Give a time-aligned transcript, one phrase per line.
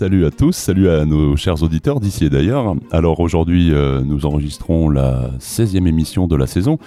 [0.00, 2.74] Salut à tous, salut à nos chers auditeurs d'ici et d'ailleurs.
[2.90, 6.78] Alors aujourd'hui, euh, nous enregistrons la 16e émission de la saison,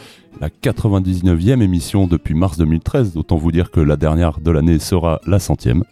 [0.41, 5.22] la 99e émission depuis mars 2013, autant vous dire que la dernière de l'année sera
[5.27, 5.84] la centième,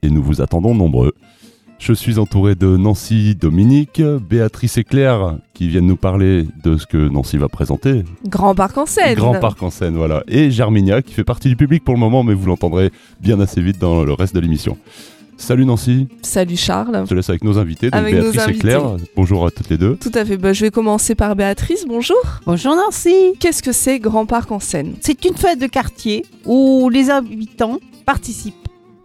[0.00, 1.12] et nous vous attendons nombreux.
[1.78, 6.86] Je suis entouré de Nancy, Dominique, Béatrice et Claire qui viennent nous parler de ce
[6.86, 8.04] que Nancy va présenter.
[8.26, 9.16] Grand Parc en scène.
[9.16, 10.24] Grand Parc en scène, voilà.
[10.28, 13.60] Et Germinia qui fait partie du public pour le moment, mais vous l'entendrez bien assez
[13.60, 14.78] vite dans le reste de l'émission.
[15.40, 16.06] Salut Nancy.
[16.22, 17.00] Salut Charles.
[17.04, 18.60] Je te laisse avec nos invités, donc Avec nos Béatrice et invités.
[18.60, 18.96] Claire.
[19.16, 19.96] Bonjour à toutes les deux.
[19.96, 20.36] Tout à fait.
[20.36, 21.86] Bah, je vais commencer par Béatrice.
[21.88, 22.16] Bonjour.
[22.46, 23.14] Bonjour Nancy.
[23.40, 27.78] Qu'est-ce que c'est Grand Parc en scène C'est une fête de quartier où les habitants
[28.04, 28.54] participent.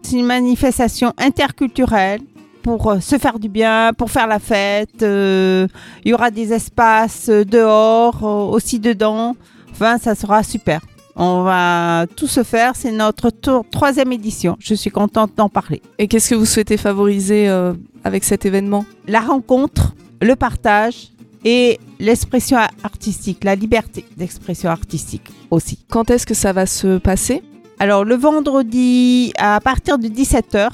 [0.04, 2.20] C'est une manifestation interculturelle
[2.62, 5.04] pour euh, se faire du bien, pour faire la fête.
[5.04, 5.68] euh,
[6.04, 9.36] Il y aura des espaces euh, dehors, aussi dedans.
[9.72, 10.82] Enfin, ça sera super.
[11.16, 12.74] On va tout se faire.
[12.76, 14.58] C'est notre tour- troisième édition.
[14.60, 15.82] Je suis contente d'en parler.
[15.98, 18.86] Et qu'est-ce que vous souhaitez favoriser euh, avec cet événement?
[19.08, 21.10] La rencontre, le partage
[21.46, 25.80] et l'expression artistique, la liberté d'expression artistique aussi.
[25.90, 27.44] Quand est-ce que ça va se passer?
[27.80, 30.70] Alors le vendredi à partir de 17h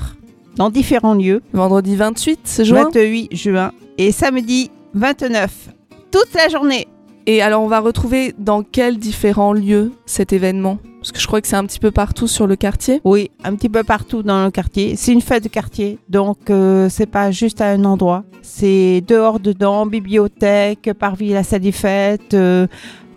[0.55, 2.83] dans différents lieux, Vendredi 28 juin?
[2.85, 5.69] 28 juin et samedi 29
[6.11, 6.87] toute la journée.
[7.27, 10.79] Et alors on va retrouver dans quels différents lieux cet événement?
[10.99, 13.01] Parce que je crois que c'est un petit peu partout sur le quartier.
[13.03, 14.95] Oui, un petit peu partout dans le quartier.
[14.95, 18.23] C'est une fête de quartier, donc euh, c'est pas juste à un endroit.
[18.41, 22.67] C'est dehors, dedans, bibliothèque, parvis, la salle des fêtes, euh,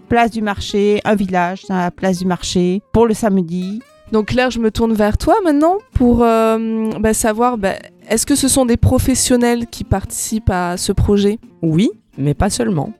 [0.09, 3.81] place du marché, un village dans la place du marché pour le samedi.
[4.12, 7.75] Donc Claire, je me tourne vers toi maintenant pour euh, bah, savoir, bah,
[8.09, 11.38] est-ce que ce sont des professionnels qui participent à ce projet?
[11.62, 12.92] Oui, mais pas seulement.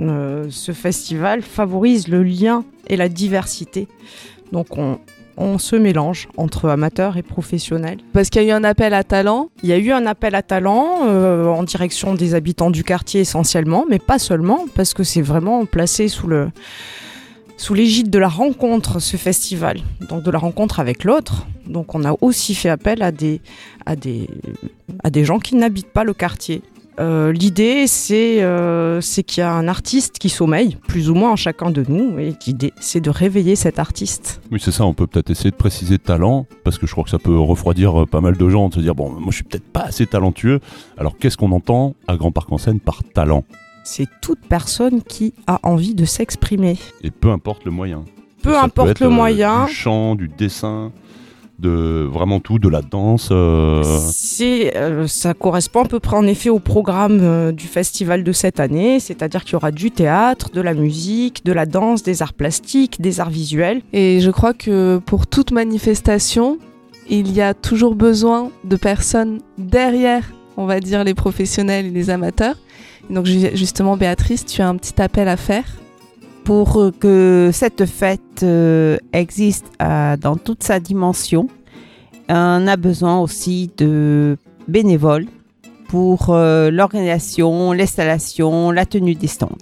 [0.00, 3.86] Euh, ce festival favorise le lien et la diversité.
[4.52, 4.98] Donc on,
[5.36, 7.98] on se mélange entre amateurs et professionnels.
[8.12, 9.50] Parce qu'il y a eu un appel à talent.
[9.62, 13.20] Il y a eu un appel à talent euh, en direction des habitants du quartier
[13.20, 16.50] essentiellement, mais pas seulement, parce que c'est vraiment placé sous le
[17.56, 21.46] sous l'égide de la rencontre, ce festival, donc de la rencontre avec l'autre.
[21.66, 23.40] Donc on a aussi fait appel à des,
[23.86, 24.28] à des,
[25.04, 26.62] à des gens qui n'habitent pas le quartier.
[27.00, 31.32] Euh, L'idée, c'est euh, c'est qu'il y a un artiste qui sommeille, plus ou moins
[31.32, 34.40] en chacun de nous, et l'idée, c'est de réveiller cet artiste.
[34.52, 37.10] Oui, c'est ça, on peut peut-être essayer de préciser talent, parce que je crois que
[37.10, 39.44] ça peut refroidir euh, pas mal de gens, de se dire, bon, moi je suis
[39.44, 40.60] peut-être pas assez talentueux.
[40.96, 43.44] Alors qu'est-ce qu'on entend à Grand Parc en scène par talent?
[43.82, 46.78] C'est toute personne qui a envie de s'exprimer.
[47.02, 48.04] Et peu importe le moyen.
[48.42, 50.92] Peu Ça peut importe être, le moyen, Du chant, du dessin,
[51.58, 53.28] de vraiment tout, de la danse.
[53.30, 58.24] euh, C'est, euh, ça correspond à peu près en effet au programme euh, du festival
[58.24, 62.02] de cette année, c'est-à-dire qu'il y aura du théâtre, de la musique, de la danse,
[62.02, 63.82] des arts plastiques, des arts visuels.
[63.92, 66.58] Et je crois que pour toute manifestation,
[67.08, 70.24] il y a toujours besoin de personnes derrière,
[70.56, 72.56] on va dire, les professionnels et les amateurs.
[73.10, 75.64] Donc ju- justement, Béatrice, tu as un petit appel à faire.
[76.44, 81.48] Pour euh, que cette fête euh, existe euh, dans toute sa dimension,
[82.28, 84.36] on a besoin aussi de
[84.68, 85.26] bénévoles
[85.88, 89.58] pour euh, l'organisation, l'installation, la tenue des stands.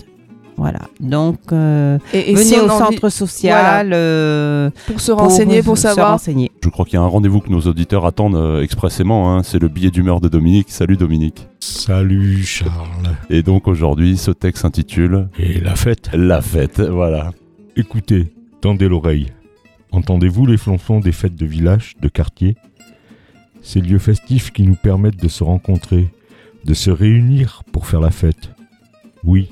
[0.57, 0.81] Voilà.
[1.01, 5.77] Donc, euh, Et, et venez si au envie- centre social euh, pour se renseigner, pour,
[5.77, 6.13] se savoir.
[6.13, 6.52] renseigner.
[6.63, 9.59] Je crois qu'il y a un rendez-vous que nos auditeurs attendent euh, expressément, hein, c'est
[9.59, 10.71] le billet d'humeur de Dominique.
[10.71, 11.49] Salut Dominique.
[11.59, 13.17] Salut Charles.
[13.31, 17.33] Et donc aujourd'hui, ce texte s'intitule Et la fête La fête, voilà.
[17.75, 19.33] Écoutez, tendez l'oreille.
[19.91, 22.57] Entendez-vous les flonflons des fêtes de village, de quartier?
[23.61, 26.11] Ces lieux festifs qui nous permettent de se rencontrer,
[26.65, 28.51] de se réunir pour faire la fête.
[29.25, 29.51] Oui,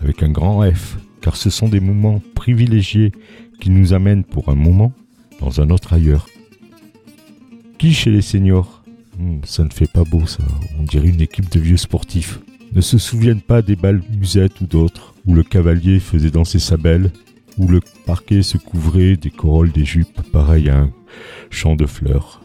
[0.00, 3.12] avec un grand F, car ce sont des moments privilégiés
[3.60, 4.92] qui nous amènent pour un moment
[5.40, 6.26] dans un autre ailleurs.
[7.78, 8.82] Qui chez les seniors
[9.18, 10.44] Hmm, Ça ne fait pas beau ça,
[10.78, 12.38] on dirait une équipe de vieux sportifs.
[12.72, 16.76] Ne se souviennent pas des balles musettes ou d'autres, où le cavalier faisait danser sa
[16.76, 17.10] belle,
[17.56, 20.90] où le parquet se couvrait des corolles des jupes, pareil à un
[21.50, 22.40] champ de fleurs.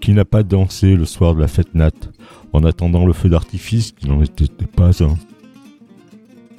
[0.00, 1.92] Qui n'a pas dansé le soir de la fête nat,
[2.52, 5.16] en attendant le feu d'artifice qui n'en était pas un?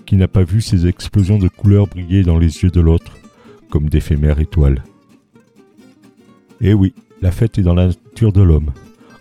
[0.05, 3.17] Qui n'a pas vu ces explosions de couleurs briller dans les yeux de l'autre,
[3.69, 4.81] comme d'éphémères étoiles?
[6.61, 8.71] Eh oui, la fête est dans la nature de l'homme.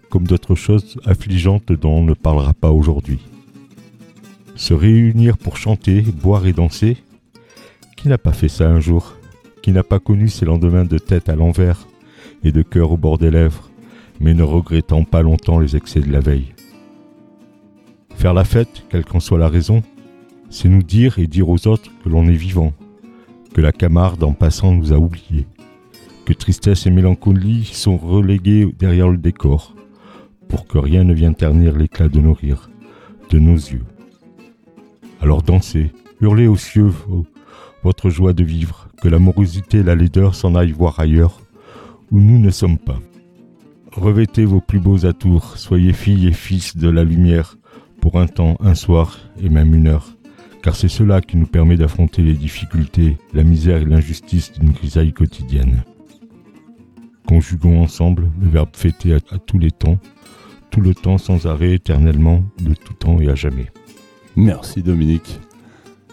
[0.08, 3.20] comme d'autres choses affligeantes dont on ne parlera pas aujourd'hui.
[4.56, 6.96] Se réunir pour chanter, boire et danser
[7.96, 9.14] Qui n'a pas fait ça un jour
[9.62, 11.86] Qui n'a pas connu ces lendemains de tête à l'envers
[12.42, 13.70] et de cœur au bord des lèvres,
[14.18, 16.54] mais ne regrettant pas longtemps les excès de la veille
[18.16, 19.82] Faire la fête, quelle qu'en soit la raison,
[20.48, 22.72] c'est nous dire et dire aux autres que l'on est vivant,
[23.54, 25.46] que la Camarde en passant nous a oubliés,
[26.24, 29.74] que tristesse et mélancolie sont reléguées derrière le décor,
[30.48, 32.70] pour que rien ne vienne ternir l'éclat de nos rires,
[33.30, 33.84] de nos yeux.
[35.20, 36.92] Alors dansez, hurlez aux cieux
[37.82, 41.40] votre joie de vivre, que la morosité et la laideur s'en aillent voir ailleurs,
[42.10, 42.98] où nous ne sommes pas.
[43.92, 47.56] Revêtez vos plus beaux atours, soyez filles et fils de la lumière,
[48.00, 50.16] pour un temps, un soir et même une heure,
[50.62, 55.12] car c'est cela qui nous permet d'affronter les difficultés, la misère et l'injustice d'une grisaille
[55.12, 55.82] quotidienne.
[57.30, 59.98] Conjuguons ensemble le verbe fêter à, tous les temps,
[60.72, 63.66] tout le temps sans arrêt, éternellement, de tout temps et à jamais.
[64.34, 65.38] Merci Dominique.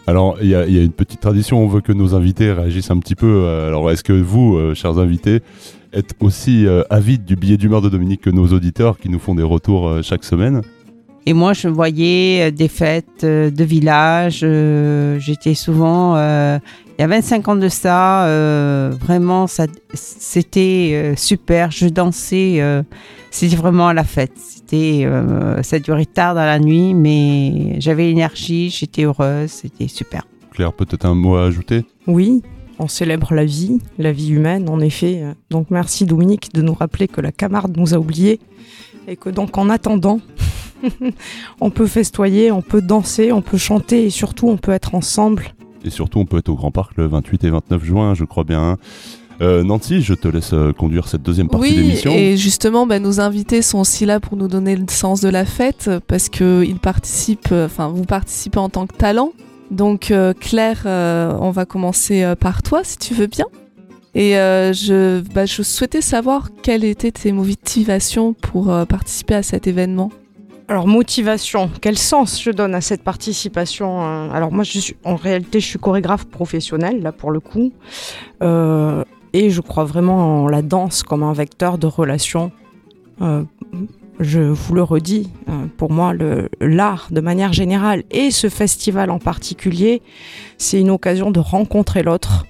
[0.05, 3.15] Alors, il y, a une petite tradition, on veut que nos invités réagissent un petit
[3.15, 3.45] peu.
[3.45, 5.41] Euh, alors, est-ce que vous, euh, chers invités,
[5.91, 9.33] êtes aussi euh, avides du billet d'humeur de Dominique que nos auditeurs qui nous font
[9.33, 10.61] des retours chaque semaine?
[11.29, 14.45] Et moi, je voyais des fêtes de village.
[15.19, 16.15] J'étais souvent
[16.97, 21.69] il y a 25 ans de ça, euh, vraiment, ça, c'était euh, super.
[21.69, 22.81] Je dansais, euh,
[23.29, 24.31] c'était vraiment la fête.
[24.35, 25.07] C'était,
[25.61, 30.23] ça durait tard dans la nuit, mais j'avais l'énergie, j'étais heureuse, c'était super.
[30.51, 31.85] Claire, peut-être un mot à ajouter?
[32.07, 32.41] Oui,
[32.79, 35.23] on célèbre la vie, la vie humaine, en effet.
[35.51, 38.39] Donc merci Dominique de nous rappeler que la Camarde nous a oubliés
[39.07, 40.19] et que donc en attendant,
[41.61, 45.53] on peut festoyer, on peut danser, on peut chanter et surtout on peut être ensemble
[45.87, 48.43] et surtout, on peut être au Grand Parc le 28 et 29 juin, je crois
[48.43, 48.77] bien.
[49.41, 52.11] Euh, Nancy, je te laisse euh, conduire cette deuxième partie oui, d'émission.
[52.11, 55.45] Et justement, bah, nos invités sont aussi là pour nous donner le sens de la
[55.45, 59.31] fête parce que ils participent, euh, enfin, vous participez en tant que talent.
[59.69, 63.47] Donc, Claire, on va commencer par toi, si tu veux bien.
[64.15, 70.09] Et je, bah, je souhaitais savoir quelles étaient tes motivations pour participer à cet événement.
[70.69, 75.61] Alors motivation, quel sens je donne à cette participation euh, Alors moi, je en réalité,
[75.61, 77.71] je suis chorégraphe professionnel là pour le coup,
[78.43, 82.51] euh, et je crois vraiment en la danse comme un vecteur de relation.
[83.21, 83.43] Euh,
[84.19, 85.31] je vous le redis,
[85.77, 86.11] pour moi,
[86.59, 90.01] l'art de manière générale et ce festival en particulier,
[90.57, 92.47] c'est une occasion de rencontrer l'autre,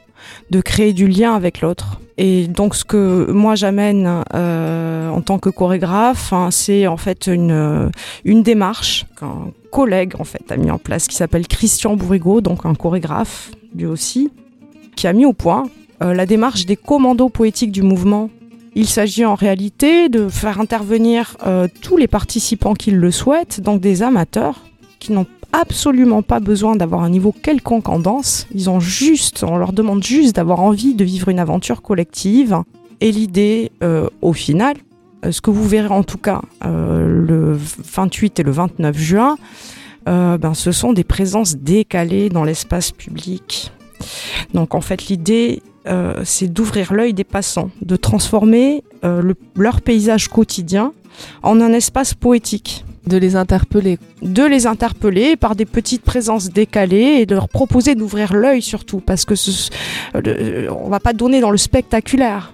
[0.50, 2.00] de créer du lien avec l'autre.
[2.18, 7.28] Et donc ce que moi j'amène euh, en tant que chorégraphe, hein, c'est en fait
[7.28, 7.90] une, euh,
[8.26, 12.66] une démarche qu'un collègue en fait a mis en place qui s'appelle Christian Bourrigo, donc
[12.66, 14.32] un chorégraphe lui aussi,
[14.96, 15.70] qui a mis au point
[16.02, 18.32] euh, la démarche des commandos poétiques du mouvement.
[18.74, 21.36] Il s'agit en réalité de faire intervenir
[21.82, 24.67] tous les participants qui le souhaitent, donc des amateurs
[25.00, 28.48] qui n'ont absolument pas besoin d'avoir un niveau quelconque en danse.
[28.54, 32.58] Ils ont juste, on leur demande juste d'avoir envie de vivre une aventure collective.
[33.02, 34.76] Et l'idée, euh, au final,
[35.26, 39.38] euh, ce que vous verrez en tout cas euh, le 28 et le 29 juin,
[40.06, 43.74] ben, ce sont des présences décalées dans l'espace public.
[44.54, 45.62] Donc en fait, l'idée,
[46.24, 50.94] c'est d'ouvrir l'œil des passants, de transformer leur paysage quotidien
[51.44, 52.86] en un espace poétique.
[53.08, 54.00] De les interpeller.
[54.22, 59.00] De les interpeller par des petites présences décalées et de leur proposer d'ouvrir l'œil surtout,
[59.00, 59.70] parce que ce,
[60.70, 62.54] on va pas donner dans le spectaculaire.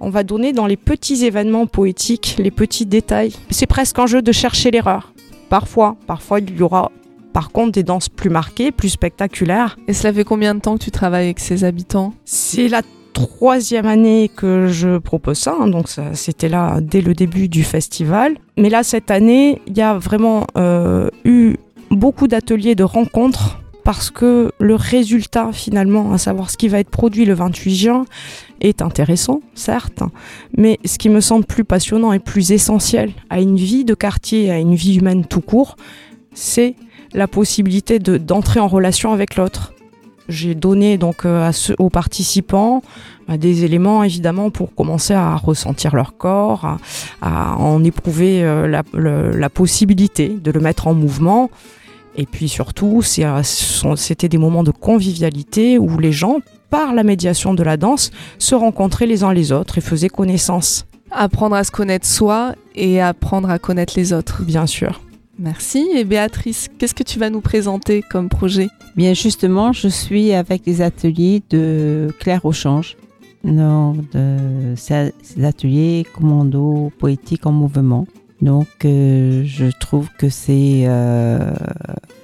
[0.00, 3.32] On va donner dans les petits événements poétiques, les petits détails.
[3.50, 5.12] C'est presque un jeu de chercher l'erreur.
[5.48, 6.90] Parfois, parfois il y aura
[7.32, 9.78] par contre des danses plus marquées, plus spectaculaires.
[9.88, 12.12] Et cela fait combien de temps que tu travailles avec ces habitants?
[12.24, 17.48] C'est la troisième année que je propose ça, hein, donc c'était là dès le début
[17.48, 18.36] du festival.
[18.56, 21.56] Mais là, cette année, il y a vraiment euh, eu
[21.90, 26.90] beaucoup d'ateliers de rencontres parce que le résultat finalement, à savoir ce qui va être
[26.90, 28.04] produit le 28 juin,
[28.60, 30.02] est intéressant, certes,
[30.56, 34.50] mais ce qui me semble plus passionnant et plus essentiel à une vie de quartier,
[34.50, 35.76] à une vie humaine tout court,
[36.34, 36.74] c'est
[37.14, 39.72] la possibilité d'entrer en relation avec l'autre,
[40.30, 42.82] j'ai donné donc euh, aux participants
[43.28, 46.78] euh, des éléments évidemment pour commencer à ressentir leur corps,
[47.20, 51.50] à, en éprouver euh, la, possibilité de le mettre en mouvement.
[52.16, 57.62] Et puis surtout, c'était des moments de convivialité où les gens, par la médiation de
[57.62, 60.86] la danse, se rencontraient les uns les autres et faisaient connaissance.
[61.12, 64.42] Apprendre à se connaître soi et apprendre à connaître les autres.
[64.42, 65.00] Bien sûr.
[65.40, 65.88] Merci.
[65.94, 68.68] Et Béatrice, qu'est-ce que tu vas nous présenter comme projet?
[68.94, 72.96] Bien justement, je suis avec les ateliers de Claire Auchange.
[73.42, 78.06] de ces ateliers commando poétique en mouvement.
[78.42, 81.52] Donc euh, je trouve que c'est euh,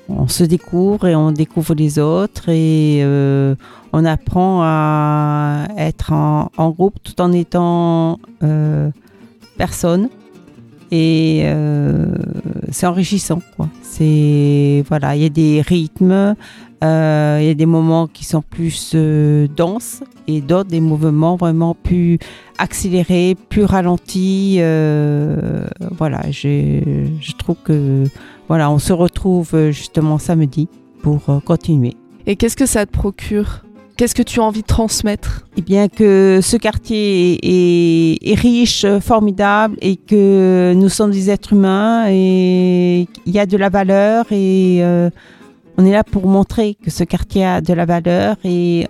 [0.09, 3.55] on se découvre et on découvre les autres et euh,
[3.93, 8.19] on apprend à être en, groupe tout en étant
[9.59, 10.09] personne
[10.91, 12.07] et euh,
[12.71, 13.69] c'est enrichissant quoi.
[13.83, 16.35] C'est voilà, il y a des rythmes,
[16.85, 21.37] euh, il y a des moments qui sont plus euh, denses et d'autres des mouvements
[21.37, 22.19] vraiment plus
[22.59, 24.59] accélérés, plus ralentis.
[25.99, 28.05] voilà, je trouve que
[28.49, 30.69] voilà, on se retrouve justement samedi
[31.03, 31.95] pour continuer.
[32.27, 33.66] Et qu'est-ce que ça te procure?
[33.97, 35.47] Qu'est-ce que tu as envie de transmettre?
[35.57, 42.05] Et bien que ce quartier est, riche, formidable, et que nous sommes des êtres humains,
[42.11, 45.09] et il y a de la valeur, et euh,
[45.79, 48.87] on est là pour montrer que ce quartier a de la valeur, et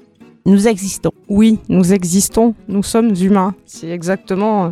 [0.47, 1.11] nous existons.
[1.29, 3.55] Oui, nous existons, nous sommes humains.
[3.67, 4.71] C'est exactement euh,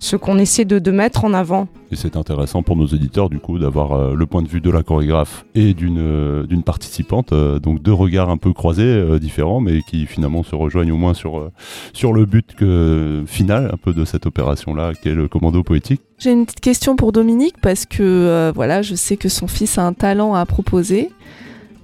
[0.00, 1.68] ce qu'on essaie de, de mettre en avant.
[1.90, 4.70] Et c'est intéressant pour nos éditeurs, du coup, d'avoir euh, le point de vue de
[4.70, 7.32] la chorégraphe et d'une euh, d'une participante.
[7.32, 10.96] euh, donc deux regards un peu croisés, euh, différents, mais qui finalement se rejoignent au
[10.96, 11.52] moins sur, euh,
[11.92, 16.00] sur le but que, final un peu de cette opération-là, qui est le commando poétique.
[16.18, 19.78] J'ai une petite question pour Dominique parce que euh, voilà, je sais que son fils
[19.78, 21.10] a un talent à proposer.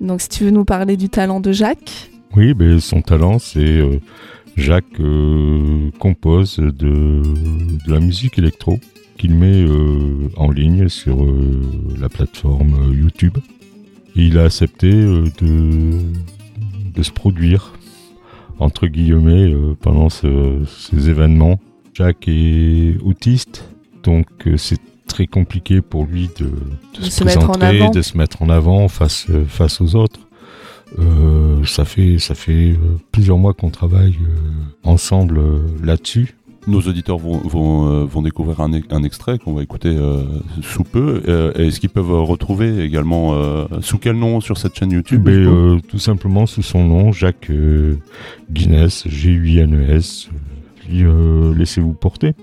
[0.01, 2.10] Donc si tu veux nous parler du talent de Jacques.
[2.37, 3.99] Oui, ben, son talent, c'est euh,
[4.57, 8.79] Jacques euh, compose de, de la musique électro
[9.19, 11.17] qu'il met euh, en ligne sur
[12.01, 13.37] la plateforme YouTube.
[14.17, 15.91] Il a accepté de,
[16.95, 17.73] de se produire,
[18.59, 21.61] entre guillemets, euh, pendant ce- ces événements.
[21.95, 23.69] Jacques est autiste,
[24.05, 26.51] donc euh, c'est très compliqué pour lui de, de
[27.01, 30.21] De se, présenter, de se mettre en avant face, face aux autres.
[30.99, 32.77] Euh, ça fait, ça fait euh,
[33.13, 34.39] plusieurs mois qu'on travaille euh,
[34.85, 36.35] ensemble euh, là-dessus.
[36.67, 40.23] Nos auditeurs vont, vont, vont découvrir un, e- un extrait qu'on va écouter euh,
[40.61, 41.23] sous peu.
[41.27, 45.33] Euh, Est-ce qu'ils peuvent retrouver également euh, sous quel nom sur cette chaîne YouTube Mais,
[45.33, 47.51] euh, tout simplement sous son nom, Jacques
[48.51, 50.29] Guinness, G-U-I-N-E-S.
[50.81, 52.35] Puis euh, laissez-vous porter.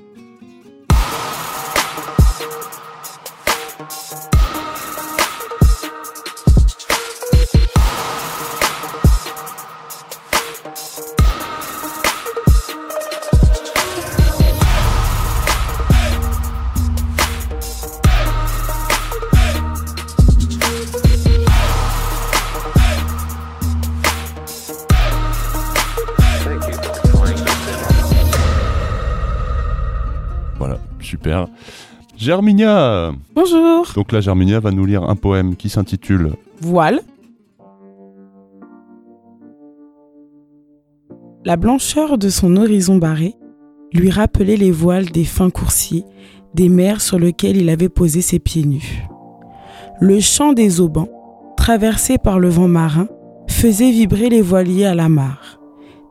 [31.28, 31.48] Super.
[32.18, 33.86] Germinia Bonjour.
[33.96, 36.32] Donc là, Germinia va nous lire un poème qui s'intitule
[36.62, 37.02] Voile.
[41.46, 43.36] La blancheur de son horizon barré
[43.94, 46.06] lui rappelait les voiles des fins coursiers
[46.54, 49.08] des mers sur lesquelles il avait posé ses pieds nus.
[50.00, 51.10] Le chant des aubans,
[51.56, 53.08] traversé par le vent marin,
[53.48, 55.60] faisait vibrer les voiliers à la mare,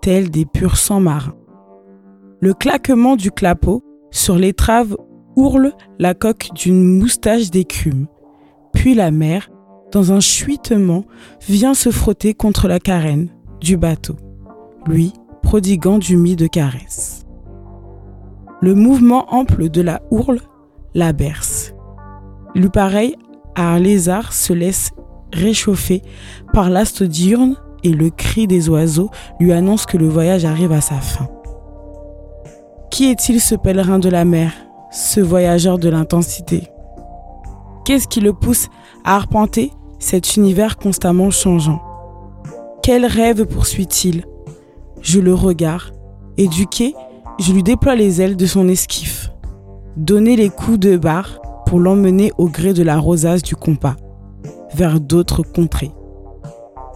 [0.00, 1.34] tels des purs sangs marins.
[2.40, 4.96] Le claquement du clapot sur l'étrave
[5.36, 8.06] ourle la coque d'une moustache d'écume.
[8.72, 9.50] Puis la mer,
[9.92, 11.04] dans un chuitement,
[11.46, 13.28] vient se frotter contre la carène
[13.60, 14.16] du bateau,
[14.86, 15.12] lui
[15.42, 17.24] prodiguant d'humides caresses.
[18.60, 20.40] Le mouvement ample de la hourle
[20.94, 21.74] la berce.
[22.54, 23.16] Lui pareil
[23.54, 24.90] à un lézard se laisse
[25.32, 26.02] réchauffer
[26.52, 30.80] par l'astre diurne et le cri des oiseaux lui annonce que le voyage arrive à
[30.80, 31.28] sa fin.
[32.90, 34.52] Qui est-il ce pèlerin de la mer,
[34.96, 36.70] ce voyageur de l'intensité
[37.84, 38.68] Qu'est-ce qui le pousse
[39.04, 41.82] à arpenter cet univers constamment changeant?
[42.82, 44.24] Quel rêve poursuit-il?
[45.02, 45.92] Je le regarde,
[46.38, 46.94] éduqué,
[47.38, 49.30] je lui déploie les ailes de son esquif.
[49.96, 53.96] Donner les coups de barre pour l'emmener au gré de la rosace du compas,
[54.74, 55.92] vers d'autres contrées.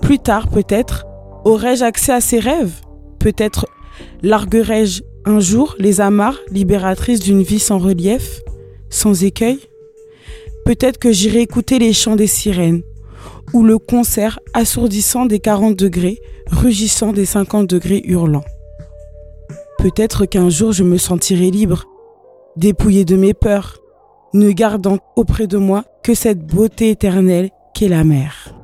[0.00, 1.04] Plus tard, peut-être,
[1.44, 2.80] aurais-je accès à ses rêves?
[3.18, 3.66] Peut-être
[4.22, 8.40] larguerai-je un jour les amarres libératrices d'une vie sans relief,
[8.88, 9.58] sans écueil
[10.64, 12.82] Peut-être que j'irai écouter les chants des sirènes,
[13.52, 18.44] ou le concert assourdissant des 40 degrés, rugissant des 50 degrés hurlants.
[19.78, 21.84] Peut-être qu'un jour je me sentirai libre,
[22.56, 23.78] dépouillé de mes peurs,
[24.34, 28.54] ne gardant auprès de moi que cette beauté éternelle qu'est la mer.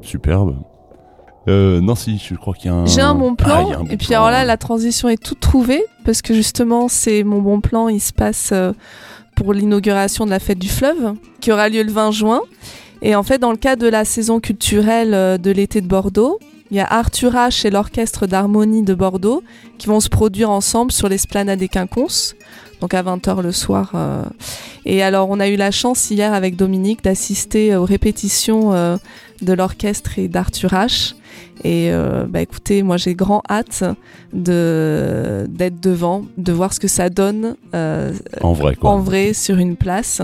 [0.00, 0.56] Superbe.
[1.48, 2.86] Euh, Nancy, je crois qu'il y a un.
[2.86, 3.70] J'ai un bon Ah, plan.
[3.72, 4.18] un bon et puis plan.
[4.18, 7.88] alors là, la transition est toute trouvée parce que justement, c'est mon bon plan.
[7.88, 8.72] Il se passe euh,
[9.34, 12.40] pour l'inauguration de la fête du fleuve qui aura lieu le 20 juin.
[13.04, 16.38] Et en fait, dans le cadre de la saison culturelle euh, de l'été de Bordeaux,
[16.70, 19.42] Il y a Arthur H et l'Orchestre d'harmonie de Bordeaux
[19.78, 22.34] qui vont se produire ensemble sur l'esplanade des Quinconces,
[22.80, 23.90] donc à 20h le soir.
[23.94, 24.22] euh.
[24.86, 28.70] Et alors, on a eu la chance hier avec Dominique d'assister aux répétitions
[29.42, 31.14] de l'orchestre et d'Arthur H.
[31.64, 33.84] Et euh, bah écoutez, moi j'ai grand hâte
[34.32, 38.90] de d'être devant, de voir ce que ça donne euh, En vrai, quoi.
[38.90, 40.22] en vrai sur une place.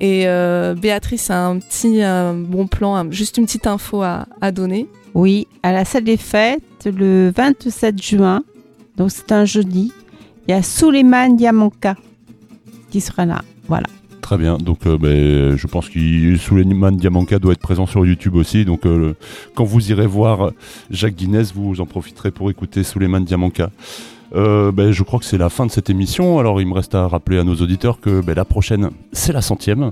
[0.00, 2.00] Et euh, Béatrice a un petit
[2.48, 4.86] bon plan, un- juste une petite info à, à donner.
[5.14, 8.42] Oui, à la salle des fêtes, le 27 juin,
[8.96, 9.92] donc c'est un jeudi,
[10.46, 11.96] il y a Suleiman Diamanka
[12.90, 13.42] qui sera là.
[13.66, 13.86] Voilà.
[14.28, 14.58] Très bien.
[14.58, 18.66] Donc, euh, ben, je pense que Suleiman Diamanka doit être présent sur YouTube aussi.
[18.66, 19.14] Donc, euh,
[19.54, 20.50] quand vous irez voir
[20.90, 23.70] Jacques Guinness, vous en profiterez pour écouter Suleiman Diamanka.
[24.34, 26.38] Euh, ben, je crois que c'est la fin de cette émission.
[26.38, 29.42] Alors, il me reste à rappeler à nos auditeurs que ben, la prochaine, c'est la
[29.42, 29.90] centième.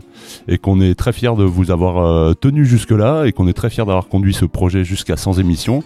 [0.49, 3.25] Et qu'on est très fiers de vous avoir euh, tenu jusque-là.
[3.27, 5.83] Et qu'on est très fiers d'avoir conduit ce projet jusqu'à 100 émissions.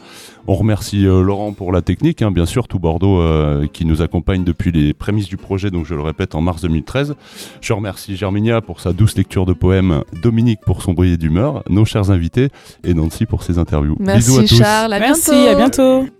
[0.46, 4.02] On remercie euh, Laurent pour la technique, hein, bien sûr, tout Bordeaux euh, qui nous
[4.02, 7.14] accompagne depuis les prémices du projet, donc je le répète, en mars 2013.
[7.60, 11.84] Je remercie Germinia pour sa douce lecture de poèmes, Dominique pour son brillet d'humeur, nos
[11.84, 12.48] chers invités
[12.84, 13.96] et Nancy pour ses interviews.
[14.00, 14.58] Bisous à Merci tous.
[14.58, 15.48] Charles, à Merci, bientôt.
[15.48, 16.19] à bientôt.